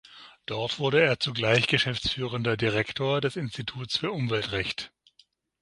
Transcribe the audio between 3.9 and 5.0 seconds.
für Umweltrecht.